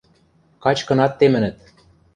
[0.63, 1.57] Качкынат темӹнӹт.